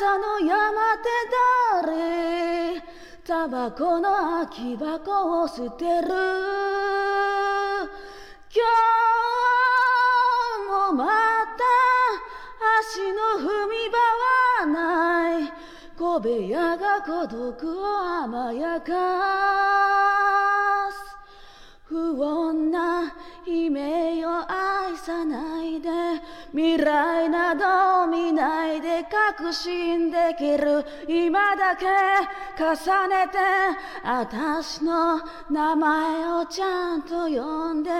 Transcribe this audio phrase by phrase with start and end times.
[0.00, 1.08] 朝の山手
[1.82, 2.80] 誰
[3.26, 6.08] タバコの空き箱を捨てる。
[6.08, 6.12] 今
[10.66, 11.64] 日もまた
[12.78, 13.98] 足の踏み場
[14.60, 15.52] はない。
[15.98, 18.92] 小部屋が孤独を甘やか
[20.92, 20.98] す。
[21.86, 23.12] 不穏な
[23.44, 25.90] 夢を愛さないで
[26.52, 27.87] 未来など
[28.48, 30.84] ないで確信できる。
[31.06, 31.84] 今だけ
[32.56, 32.74] 重
[33.08, 33.38] ねて
[34.02, 37.90] 私の名前をちゃんと呼んで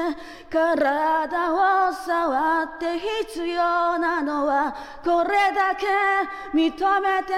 [0.50, 4.74] 体を触って必要なのは
[5.04, 5.86] これだけ
[6.56, 7.34] 認めて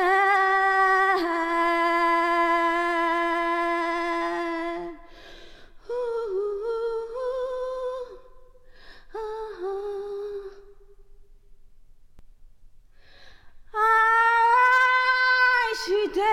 [13.72, 13.80] 愛
[15.74, 16.30] している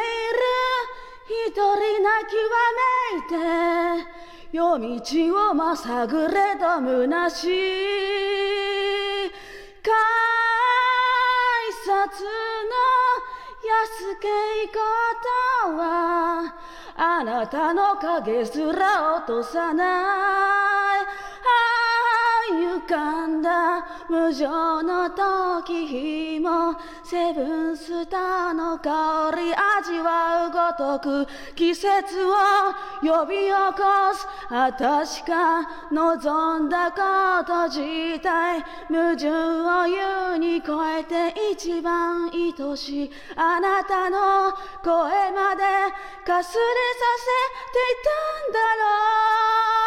[1.25, 4.07] 一人泣きわめいて
[4.51, 7.47] 夜道をまさぐれど虚しい。
[9.83, 9.93] 改
[11.85, 12.27] 札の
[13.63, 14.73] 安けいこ
[15.63, 16.53] とは
[16.95, 20.86] あなたの影すら落とさない。
[22.49, 32.33] ああ歪んだ無情の時日もセブンスターの香り味わうごとく季節を
[33.01, 34.27] 呼び起こす。
[34.49, 43.11] 私が望んだこと自体矛盾を優に超えて一番愛しい。
[43.35, 44.53] あなたの
[44.83, 45.63] 声まで
[46.25, 47.23] かすれさせ
[47.73, 49.86] ていたんだろう。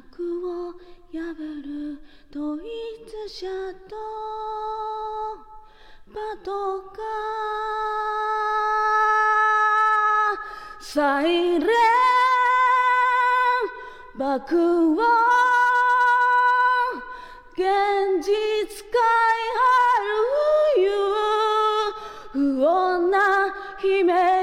[0.00, 0.72] を
[1.12, 1.18] 破
[1.64, 2.00] る
[2.32, 2.60] ドイ
[3.06, 3.46] ツ車
[3.88, 3.96] と
[6.12, 11.68] パトカーサイレン
[14.18, 14.96] 爆音
[17.52, 17.62] 現
[18.22, 18.32] 実
[18.90, 18.98] 界
[19.56, 19.76] あ
[20.76, 20.90] る
[22.32, 23.18] 冬不穏な
[23.82, 24.39] 悲鳴。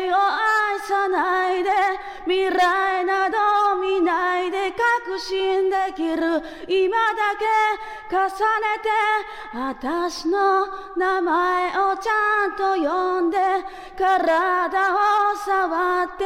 [5.19, 7.45] 信できる今だけ
[8.09, 8.31] 重ね
[8.81, 8.89] て
[9.53, 13.37] 私の名前をちゃんと呼んで
[13.97, 16.23] 体を触って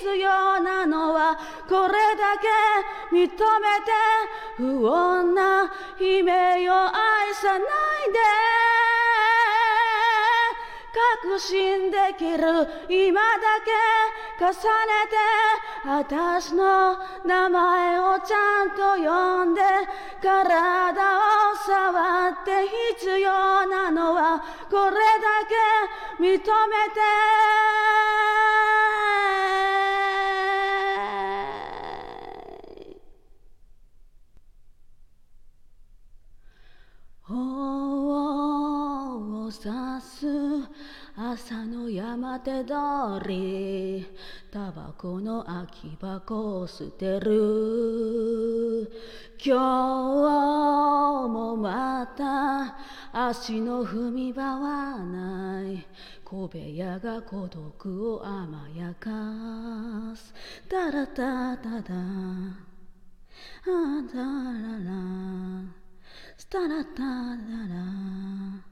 [0.00, 3.38] 必要なのはこれだけ認めて
[4.56, 8.18] 不穏な悲鳴を愛さないで。
[11.22, 12.44] 確信できる
[12.88, 13.70] 今だけ
[14.40, 15.16] 重ねて
[15.84, 16.96] 私の
[17.26, 19.60] 名前をちゃんと呼んで
[20.22, 27.00] 体を触って必要なのはこれだけ認めて。
[37.22, 37.36] 頬
[39.46, 39.68] を刺
[40.00, 40.26] す
[41.16, 41.79] 朝の
[42.10, 42.74] 山手通
[43.28, 44.04] り
[44.50, 48.90] タバコの空き箱を捨てる。
[49.38, 52.76] 今日もまた
[53.12, 55.86] 足の踏み場はない。
[56.24, 60.34] 小部屋が孤独を甘やかす。
[60.68, 62.60] タラタタタあ
[64.12, 64.24] タラ
[64.82, 64.92] ラ。
[66.36, 67.36] スタラタラ。
[67.68, 68.70] ラ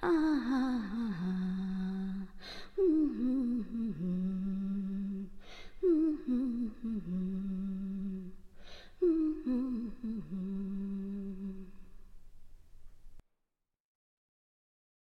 [0.00, 1.01] ああうん